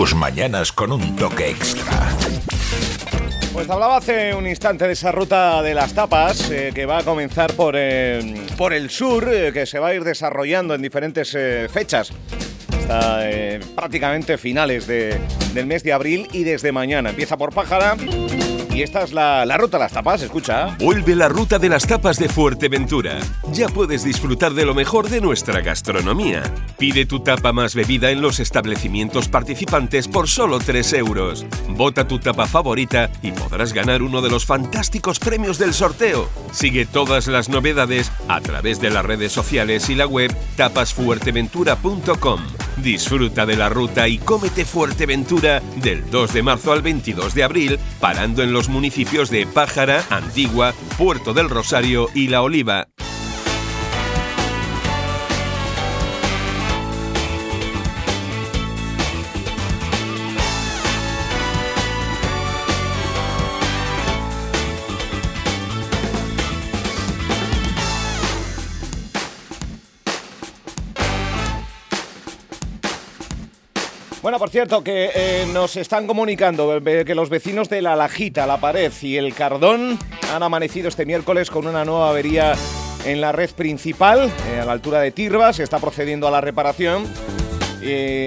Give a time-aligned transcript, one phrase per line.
[0.00, 2.08] tus mañanas con un toque extra.
[3.52, 7.02] Pues hablaba hace un instante de esa ruta de las tapas eh, que va a
[7.02, 11.36] comenzar por, eh, por el sur, eh, que se va a ir desarrollando en diferentes
[11.70, 12.14] fechas.
[12.78, 13.20] Hasta
[13.76, 17.10] prácticamente finales del mes de abril y desde mañana.
[17.10, 17.94] Empieza por Pájara
[18.80, 20.74] y esta es la, ruta de las tapas, escucha.
[20.78, 23.18] Vuelve la ruta de las tapas de Fuerteventura.
[23.52, 26.42] Ya puedes disfrutar de lo mejor de nuestra gastronomía.
[26.78, 31.44] Pide tu tapa más bebida en los establecimientos participantes por solo 3 euros.
[31.68, 36.30] Vota tu tapa favorita y podrás ganar uno de los fantásticos premios del sorteo.
[36.50, 42.40] Sigue todas las novedades a través de las redes sociales y la web tapasfuerteventura.com.
[42.82, 47.78] Disfruta de la ruta y cómete Fuerteventura del 2 de marzo al 22 de abril,
[48.00, 52.88] parando en los municipios de Pájara, Antigua, Puerto del Rosario y La Oliva.
[74.22, 78.46] Bueno, por cierto, que eh, nos están comunicando eh, que los vecinos de La Lajita,
[78.46, 79.98] La Pared y El Cardón
[80.34, 82.52] han amanecido este miércoles con una nueva avería
[83.06, 86.42] en la red principal, eh, a la altura de Tirba, se está procediendo a la
[86.42, 87.06] reparación.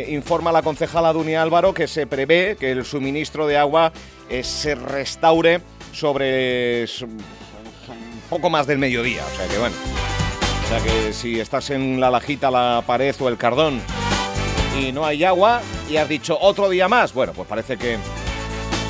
[0.09, 3.93] informa la concejala Dunia Álvaro que se prevé que el suministro de agua
[4.41, 7.19] se restaure sobre un
[8.31, 9.23] poco más del mediodía.
[9.31, 9.75] O sea que bueno,
[10.65, 13.79] o sea que si estás en La Lajita, La Pared o El Cardón
[14.79, 15.61] y no hay agua
[15.93, 17.13] y has dicho otro día más.
[17.13, 17.99] Bueno, pues parece que,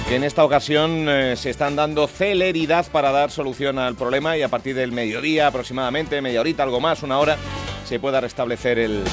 [0.10, 4.48] en esta ocasión eh, se están dando celeridad para dar solución al problema y a
[4.48, 7.36] partir del mediodía aproximadamente, media horita, algo más, una hora,
[7.84, 9.04] se pueda restablecer el,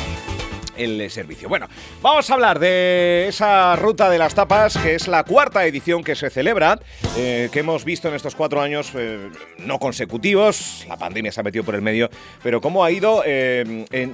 [0.77, 1.49] el servicio.
[1.49, 1.67] Bueno,
[2.01, 6.15] vamos a hablar de esa ruta de las tapas, que es la cuarta edición que
[6.15, 6.79] se celebra,
[7.17, 11.43] eh, que hemos visto en estos cuatro años eh, no consecutivos, la pandemia se ha
[11.43, 12.09] metido por el medio,
[12.41, 13.25] pero cómo ha ido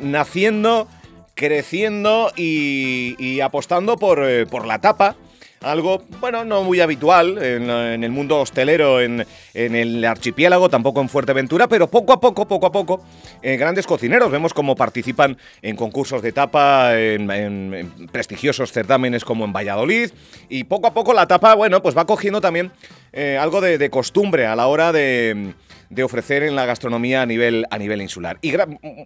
[0.01, 0.89] naciendo
[1.37, 5.17] creciendo y, apostando por, eh, por la tapa
[5.63, 11.67] algo, bueno, no muy habitual en, el mundo hostelero, en, el archipiélago, tampoco en Fuerteventura,
[11.67, 13.03] pero poco a poco, poco a poco,
[13.43, 19.53] eh, grandes cocineros vemos cómo participan en concursos de tapa, en, prestigiosos certámenes como en
[19.53, 20.11] Valladolid,
[20.49, 22.71] y poco a poco la tapa, bueno, pues va cogiendo también
[23.17, 25.55] eh, algo de, costumbre a la hora de,
[25.89, 28.37] de, ofrecer en la gastronomía a nivel, a nivel insular.
[28.43, 28.53] Y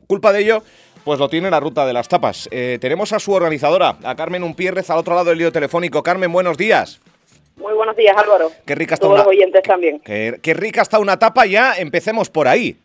[0.08, 0.62] culpa de ello
[1.04, 2.48] pues lo tiene la ruta de las tapas.
[2.50, 6.02] Eh, tenemos a su organizadora, a Carmen Unpierrez, al otro lado del lío telefónico.
[6.02, 7.00] Carmen, buenos días.
[7.56, 8.50] Muy buenos días, Álvaro.
[8.66, 10.00] Qué rica está Todos los oyentes también.
[10.00, 11.74] Qué, qué rica está una tapa ya.
[11.76, 12.76] Empecemos por ahí.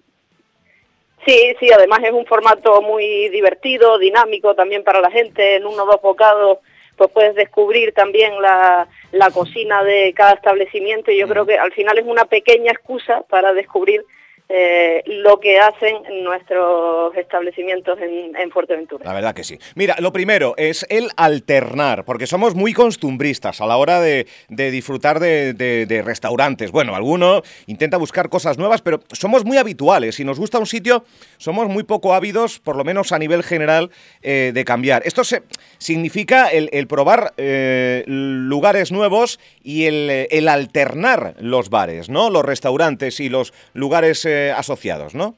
[1.26, 5.56] Sí, sí, además es un formato muy divertido, dinámico también para la gente.
[5.56, 6.60] En uno o dos bocados
[6.98, 11.72] pues puedes descubrir también la, la cocina de cada establecimiento y yo creo que al
[11.72, 14.06] final es una pequeña excusa para descubrir
[14.48, 19.04] eh, lo que hacen nuestros establecimientos en, Fuerteventura.
[19.04, 19.58] La verdad que sí.
[19.74, 25.20] Mira, lo primero es el alternar, porque somos muy costumbristas a la hora de, disfrutar
[25.20, 26.72] de, restaurantes.
[26.72, 30.16] Bueno, alguno intenta buscar cosas nuevas, pero somos muy habituales.
[30.16, 31.04] Si nos gusta un sitio,
[31.38, 33.90] somos muy poco ávidos, por lo menos a nivel general,
[34.22, 35.02] eh, de cambiar.
[35.06, 35.42] Esto se,
[35.80, 42.30] significa el, probar eh, lugares nuevos y el, el, alternar los bares, ¿no?
[42.30, 44.26] Los restaurantes y los lugares
[44.56, 45.36] asociados, ¿no?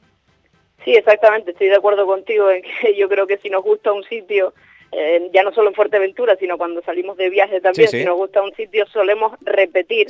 [0.84, 4.04] Sí, exactamente, estoy de acuerdo contigo en que yo creo que si nos gusta un
[4.04, 4.54] sitio,
[4.92, 8.42] eh, ya no solo en Fuerteventura, sino cuando salimos de viaje también, si nos gusta
[8.42, 10.08] un sitio solemos repetir.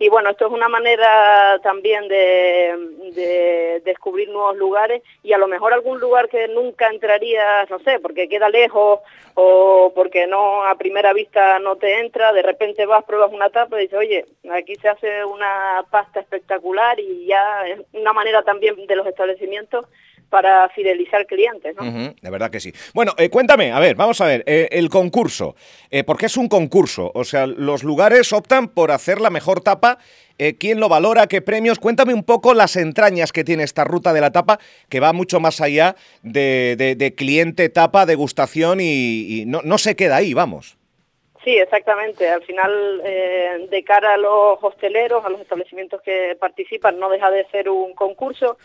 [0.00, 5.72] Y bueno, esto es una manera también de, descubrir nuevos lugares y a lo mejor
[5.72, 9.00] algún lugar que nunca entrarías, no sé, porque queda lejos
[9.34, 13.78] o porque no a primera vista no te entra, de repente vas, pruebas una tapa
[13.78, 18.86] y dices, oye, aquí se hace una pasta espectacular y ya es una manera también
[18.86, 19.86] de los establecimientos
[20.28, 21.74] para fidelizar clientes.
[21.76, 22.14] ¿no?
[22.20, 22.72] de verdad que sí.
[22.94, 25.54] Bueno, eh, cuéntame, a ver, vamos a ver, eh, el concurso.
[25.90, 27.10] Eh, ¿Por qué es un concurso?
[27.14, 29.98] O sea, los lugares optan por hacer la mejor tapa.
[30.60, 31.26] ¿Quién lo valora?
[31.26, 31.80] ¿Qué premios?
[31.80, 35.40] Cuéntame un poco las entrañas que tiene esta ruta de la tapa, que va mucho
[35.40, 40.78] más allá de, cliente, tapa, degustación y, no, no se queda ahí, vamos.
[41.42, 42.28] Sí, exactamente.
[42.28, 43.02] Al final,
[43.68, 47.92] de cara a los hosteleros, a los establecimientos que participan, no deja de ser un
[47.94, 48.58] concurso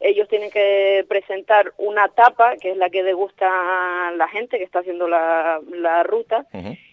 [0.00, 4.80] ellos tienen que presentar una tapa, que es la que degusta la gente que está
[4.80, 5.60] haciendo la,
[6.04, 6.46] ruta,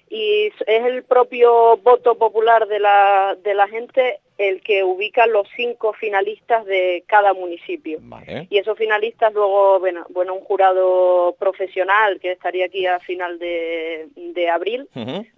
[0.10, 5.48] y es el propio voto popular de la, de la gente el que ubica los
[5.56, 8.00] cinco finalistas de cada municipio.
[8.50, 14.50] Y esos finalistas luego, bueno, bueno, un jurado profesional que estaría aquí a final de,
[14.52, 14.88] abril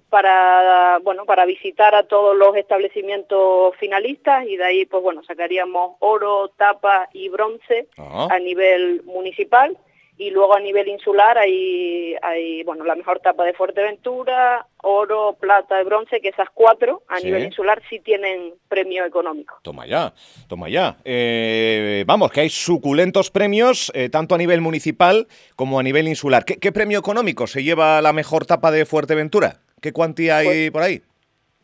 [0.10, 5.96] para, bueno, para visitar a todos los establecimientos finalistas y de ahí, pues bueno, sacaríamos
[6.00, 8.28] oro, tapa y bronce ah.
[8.32, 9.78] a nivel municipal
[10.18, 15.80] y luego a nivel insular hay, hay bueno, la mejor tapa de Fuerteventura, oro, plata
[15.80, 19.60] y bronce, que esas cuatro a nivel insular sí tienen premio económico.
[19.62, 20.14] Toma ya,
[20.48, 20.98] toma ya.
[21.06, 26.46] Eh, vamos, que hay suculentos premios, eh, tanto a nivel municipal como a nivel insular.
[26.46, 29.60] ¿Qué, premio económico se lleva la mejor tapa de Fuerteventura?
[29.82, 31.02] ¿Qué cuantía hay pues por ahí?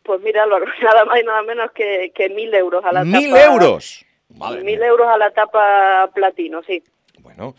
[0.03, 0.45] Pues mira,
[0.83, 3.17] nada más y nada menos que, que mil euros a la tapa.
[3.17, 4.05] ¿Mil euros?
[4.63, 6.83] mil euros a la tapa platino, sí.
[7.19, 7.55] Bueno...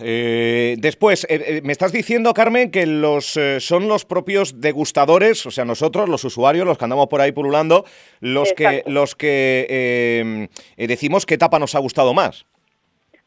[0.00, 5.50] Eh, después, eh, eh, me estás diciendo, Carmen, que los son los propios degustadores, o
[5.50, 7.84] sea, nosotros, los usuarios, los que andamos por ahí pululando,
[8.20, 12.46] los que, los que decimos qué etapa nos ha gustado más.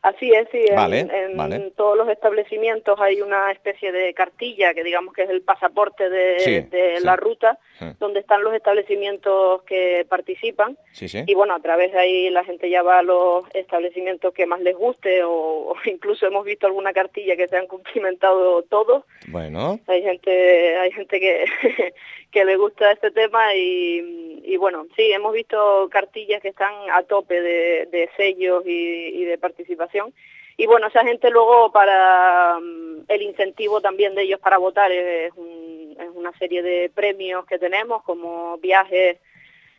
[0.01, 0.65] Así es, sí.
[0.68, 6.09] en, todos los establecimientos hay una especie de cartilla que digamos que es el pasaporte
[6.09, 7.59] de, la ruta,
[8.00, 10.75] donde están los establecimientos que participan.
[11.00, 14.62] y bueno, a través de ahí la gente ya va a los establecimientos que más
[14.62, 19.03] les guste o, incluso hemos visto alguna cartilla que se han cumplimentado todos.
[19.27, 19.80] Bueno.
[19.86, 21.45] Hay gente, hay gente que,
[22.31, 27.41] que le gusta este tema y, bueno, sí, hemos visto cartillas que están a tope
[27.41, 30.13] de, sellos y, de participación.
[30.57, 35.31] Y bueno, esa gente luego para mm, el incentivo también de ellos para votar es,
[35.33, 39.17] es una serie de premios que tenemos como viajes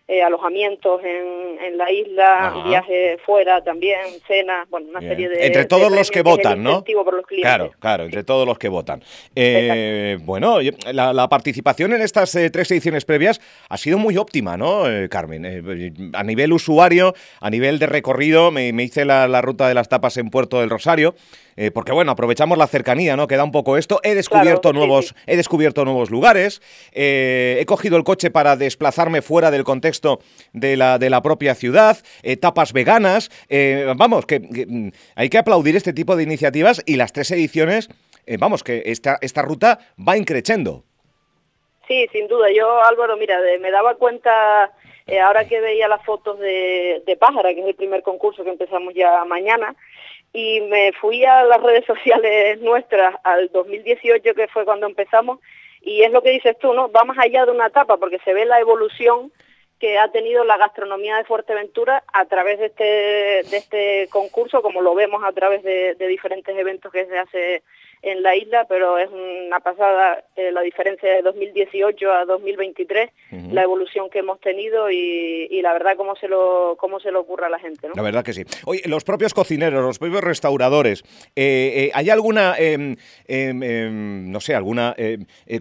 [0.09, 5.47] eh, alojamientos en, en, la isla, viajes fuera también, cenas, bueno, una serie de...
[5.47, 6.85] Entre todos los que votan, ¿no?
[7.29, 9.03] claro, claro, entre todos los que votan.
[9.37, 10.59] Eh, bueno,
[10.93, 15.47] la, participación en estas eh, tres ediciones previas ha sido muy óptima, ¿no, Carmen?
[16.15, 20.17] a nivel usuario, a nivel de recorrido, me, hice la, la ruta de las tapas
[20.17, 21.15] en Puerto del Rosario.
[21.57, 23.27] Eh, porque bueno, aprovechamos la cercanía, ¿no?
[23.27, 24.01] Que da un poco esto.
[24.03, 26.63] He descubierto nuevos, he descubierto nuevos lugares.
[26.93, 29.92] Eh, he cogido el coche para desplazarme fuera del contexto
[30.53, 31.99] de la, de la propia ciudad.
[32.23, 33.31] Etapas veganas.
[33.49, 37.89] Eh, vamos, que, mm, hay que aplaudir este tipo de iniciativas y las tres ediciones.
[38.39, 40.85] vamos, que esta, esta ruta va increciendo.
[41.89, 42.47] Sí, sin duda.
[42.55, 44.73] Yo, Álvaro, mira, me daba cuenta
[45.23, 48.95] ahora que veía las fotos de, de Pájara, que es el primer concurso que empezamos
[48.95, 49.75] ya mañana,
[50.33, 55.41] y me fui a las redes sociales nuestras al 2018, que fue cuando empezamos,
[55.83, 56.91] y es lo que dices tú, ¿no?
[56.91, 59.33] Va más allá de una etapa, porque se ve la evolución
[59.83, 64.81] que ha tenido la gastronomía de Fuerteventura a través de este, de este concurso, como
[64.81, 67.63] lo vemos a través de, diferentes eventos que se hace
[68.01, 73.11] en la isla, pero es una pasada eh, la diferencia de 2018 a 2023,
[73.51, 77.47] la evolución que hemos tenido y, la verdad cómo se lo cómo se lo ocurre
[77.47, 77.89] a la gente.
[77.89, 77.95] ¿no?
[77.97, 78.45] La verdad que sí.
[78.67, 81.03] Oye, los propios cocineros, los propios restauradores,
[81.35, 82.95] eh, eh, ¿hay alguna, em,
[83.27, 84.95] em, em, no sé, alguna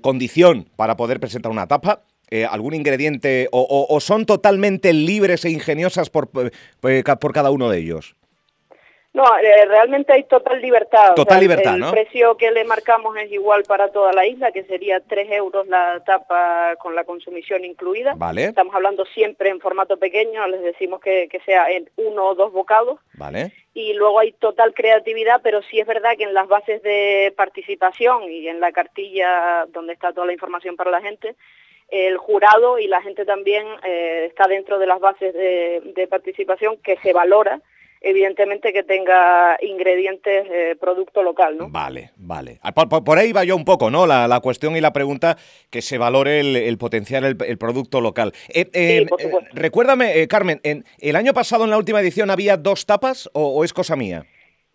[0.02, 2.04] condición para poder presentar una tapa?
[2.34, 7.80] Eh, algún ingrediente o, son totalmente libres e ingeniosas por, eh, por cada uno de
[7.80, 8.16] ellos?
[9.14, 11.14] No, eh, realmente hay total libertad.
[11.14, 15.02] Total libertad, el precio que le marcamos es igual para toda la isla, que sería
[15.02, 18.14] 3 euros la tapa con la consumición incluida.
[18.16, 18.46] Vale.
[18.46, 22.54] Estamos hablando siempre en formato pequeño, les decimos que, que sea en uno o dos
[22.54, 23.02] bocados.
[23.16, 23.52] Vale.
[23.74, 28.32] Y luego hay total creatividad, pero sí es verdad que en las bases de participación
[28.32, 31.36] y en la cartilla donde está toda la información para la gente,
[31.92, 36.98] el jurado y la gente también eh, está dentro de las bases de, participación que
[36.98, 37.62] se valora
[38.04, 41.70] evidentemente que tenga ingredientes eh, producto local, ¿no?
[41.70, 42.58] Vale, vale.
[42.64, 44.08] Ah, por, ahí va yo un poco, ¿no?
[44.08, 45.38] La, cuestión y la pregunta
[45.70, 48.34] que se valore el, potenciar el, producto local.
[48.50, 49.06] Eh,
[49.54, 53.72] recuérdame, Carmen, en, ¿el año pasado en la última edición había dos tapas o es
[53.72, 54.26] cosa mía?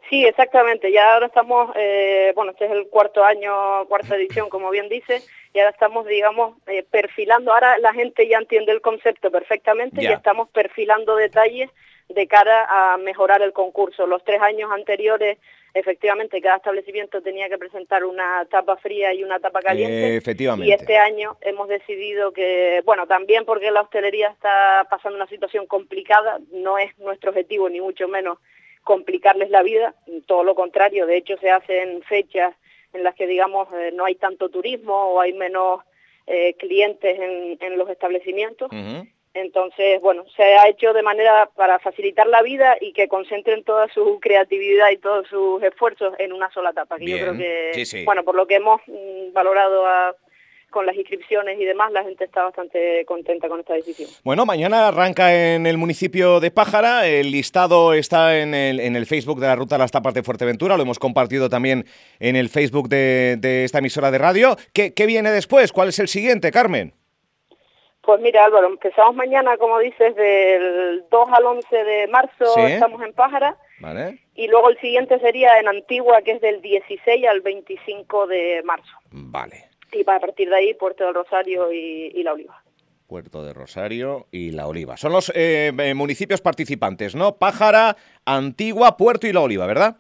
[0.08, 0.92] Sí, exactamente.
[0.92, 5.20] Ya ahora estamos, eh, bueno, este es el cuarto año, cuarta edición, como bien dice,
[5.56, 7.50] y ahora estamos, digamos, eh, perfilando.
[7.50, 11.70] Ahora la gente ya entiende el concepto perfectamente y estamos perfilando detalles
[12.10, 14.06] de cara a mejorar el concurso.
[14.06, 15.38] Los tres años anteriores,
[15.72, 20.16] efectivamente, cada establecimiento tenía que presentar una tapa fría y una tapa caliente.
[20.18, 20.68] efectivamente.
[20.68, 25.66] Y este año hemos decidido que, bueno, también porque la hostelería está pasando una situación
[25.66, 28.36] complicada, no es nuestro objetivo, ni mucho menos
[28.84, 29.94] complicarles la vida,
[30.26, 32.54] todo lo contrario, de hecho se hacen fechas
[32.96, 35.80] en las que digamos eh, no hay tanto turismo o hay menos
[36.26, 38.70] eh, clientes en, los establecimientos.
[39.34, 43.86] Entonces, bueno, se ha hecho de manera para facilitar la vida y que concentren toda
[43.88, 46.96] su creatividad y todos sus esfuerzos en una sola etapa.
[46.96, 50.16] Que yo creo que, bueno, por lo que hemos mm, valorado a
[50.76, 54.10] con las inscripciones y demás, la gente está bastante contenta con esta decisión.
[54.24, 59.06] Bueno, mañana arranca en el municipio de Pájara, el listado está en el, en el
[59.06, 61.86] Facebook de la Ruta de las Tapas de Fuerteventura, lo hemos compartido también
[62.20, 64.54] en el Facebook de, esta emisora de radio.
[64.74, 65.72] ¿Qué, ¿Qué viene después?
[65.72, 66.92] ¿Cuál es el siguiente, Carmen?
[68.02, 73.14] Pues mira Álvaro, empezamos mañana, como dices, del 2 al 11 de marzo estamos en
[73.14, 73.56] Pájara.
[73.80, 74.18] Vale.
[74.34, 78.92] Y luego el siguiente sería en Antigua, que es del 16 al 25 de marzo.
[79.10, 79.65] Vale.
[79.92, 82.62] Y para partir de ahí, Puerto del Rosario y, La Oliva.
[83.06, 84.96] Puerto de Rosario y La Oliva.
[84.96, 87.36] Son los eh, eh, municipios participantes, ¿no?
[87.36, 89.98] Pájara, Antigua, Puerto y La Oliva, ¿verdad?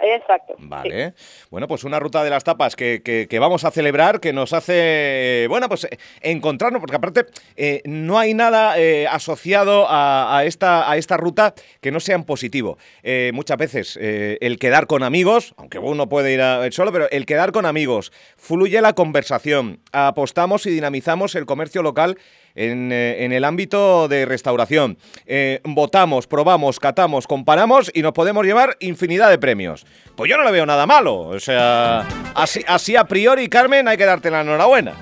[0.00, 0.54] Exacto.
[0.58, 1.14] Vale.
[1.50, 5.46] Bueno, pues una ruta de las tapas que, que, vamos a celebrar, que nos hace,
[5.48, 5.86] bueno, pues
[6.20, 7.26] encontrarnos, porque aparte
[7.56, 12.24] eh, no hay nada eh, asociado a, esta, a esta ruta que no sea en
[12.24, 12.78] positivo.
[13.02, 17.26] Eh, muchas veces el quedar con amigos, aunque uno puede ir a, solo, pero el
[17.26, 22.18] quedar con amigos, fluye la conversación, apostamos y dinamizamos el comercio local
[22.62, 24.98] eh, en, el ámbito de restauración.
[25.24, 29.86] Eh, votamos, probamos, catamos, comparamos y nos podemos llevar infinidad de premios.
[30.14, 31.20] Pues yo no le veo nada malo.
[31.20, 34.94] O sea, así, así a priori, Carmen, hay que darte la enhorabuena.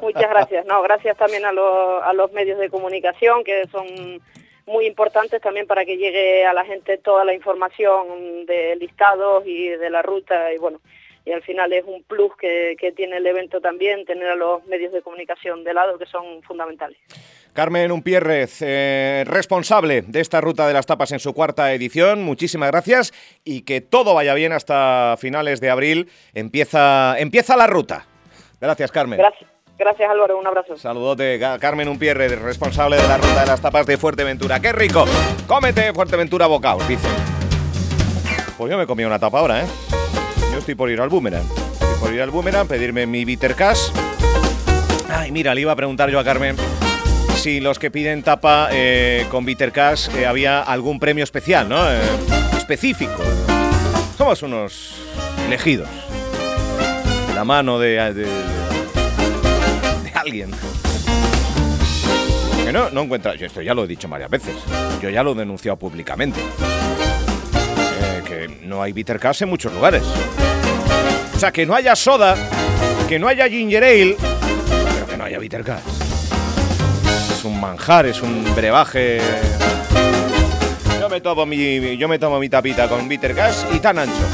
[0.00, 0.64] Muchas gracias.
[0.64, 4.22] No, gracias también a, a los medios de comunicación que son
[4.66, 9.68] muy importantes también para que llegue a la gente toda la información de listados y
[9.68, 10.80] de la ruta y bueno,
[11.24, 14.92] y al final es un plus que, tiene el evento también, tener a los medios
[14.92, 16.98] de comunicación de lado que son fundamentales.
[17.52, 22.70] Carmen Unpierrez, eh, responsable de esta ruta de las tapas en su cuarta edición, muchísimas
[22.70, 23.12] gracias
[23.44, 26.08] y que todo vaya bien hasta finales de abril.
[26.34, 28.06] Empieza, empieza la ruta.
[28.60, 29.18] Gracias, Carmen.
[29.18, 29.50] Gracias.
[29.76, 30.76] Gracias Álvaro, un abrazo.
[30.76, 34.60] Saludote, Carmen Unpierre, responsable de la ruta de las tapas de Fuerteventura.
[34.60, 35.04] ¡Qué rico!
[35.48, 37.08] Cómete Fuerteventura bocaos, dice.
[38.56, 39.66] Pues yo me comí una tapa ahora, ¿eh?
[40.64, 41.44] Estoy por ir al Boomerang.
[41.72, 43.90] Estoy por ir al Boomerang, pedirme mi Bitter Cash.
[45.10, 46.56] Ay, mira, le iba a preguntar yo a Carmen
[47.34, 51.86] si los que piden tapa eh, con Bitter Cash eh, había algún premio especial, ¿no?
[51.86, 52.00] Eh,
[52.56, 53.22] específico.
[54.16, 54.94] Somos unos
[55.46, 55.90] elegidos.
[57.34, 58.26] La mano de, de,
[60.14, 60.50] alguien.
[62.64, 63.34] Que no, no encuentra.
[63.34, 64.56] Yo esto ya lo he dicho varias veces.
[65.02, 66.40] Yo ya lo he denunciado públicamente.
[68.26, 70.02] que no hay Bitter en muchos lugares.
[71.44, 72.36] Sea, que no haya soda,
[73.06, 74.16] que no haya ginger ale,
[74.94, 75.82] pero que no haya bitter gas.
[77.36, 79.20] Es un manjar, es un brebaje.
[80.98, 84.24] Yo me tomo mi, yo me tomo mi tapita con bitter gas y tan ancho.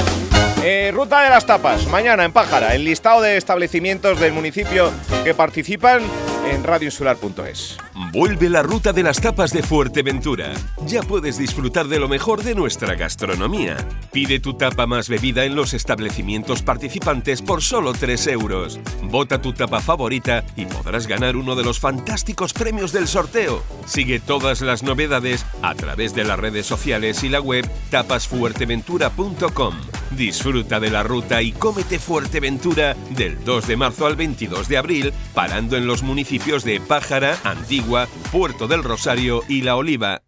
[0.63, 4.93] Eh, ruta de las tapas, mañana en Pájara, el listado de establecimientos del municipio
[5.25, 6.03] que participan
[6.51, 7.79] en radioinsular.es.
[8.13, 10.53] Vuelve la ruta de las tapas de Fuerteventura.
[10.87, 13.77] Ya puedes disfrutar de lo mejor de nuestra gastronomía.
[14.13, 18.81] Pide tu tapa más bebida en los establecimientos participantes por solo 3 euros.
[19.03, 23.63] Vota tu tapa favorita y podrás ganar uno de los fantásticos premios del sorteo.
[23.87, 29.75] Sigue todas las novedades a través de las redes sociales y la web tapasfuerteventura.com.
[30.17, 35.13] Disfruta de la ruta y cómete Fuerteventura del 2 de marzo al 22 de abril,
[35.35, 40.23] parando en los municipios de Pájara, Antigua, Puerto del Rosario y La Oliva.